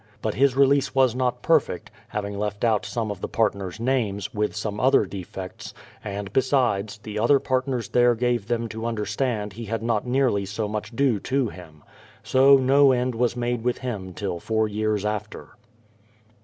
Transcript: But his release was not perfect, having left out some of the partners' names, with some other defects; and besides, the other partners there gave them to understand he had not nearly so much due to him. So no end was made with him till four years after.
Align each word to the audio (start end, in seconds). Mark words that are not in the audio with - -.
But 0.23 0.33
his 0.33 0.55
release 0.55 0.95
was 0.95 1.13
not 1.13 1.43
perfect, 1.43 1.91
having 2.07 2.35
left 2.39 2.63
out 2.63 2.87
some 2.87 3.11
of 3.11 3.21
the 3.21 3.27
partners' 3.27 3.79
names, 3.79 4.33
with 4.33 4.55
some 4.55 4.79
other 4.79 5.05
defects; 5.05 5.75
and 6.03 6.33
besides, 6.33 6.97
the 6.97 7.19
other 7.19 7.37
partners 7.37 7.89
there 7.89 8.15
gave 8.15 8.47
them 8.47 8.67
to 8.69 8.87
understand 8.87 9.53
he 9.53 9.65
had 9.65 9.83
not 9.83 10.07
nearly 10.07 10.47
so 10.47 10.67
much 10.67 10.95
due 10.95 11.19
to 11.19 11.49
him. 11.49 11.83
So 12.23 12.57
no 12.57 12.91
end 12.91 13.13
was 13.13 13.37
made 13.37 13.63
with 13.63 13.77
him 13.77 14.15
till 14.15 14.39
four 14.39 14.67
years 14.67 15.05
after. 15.05 15.49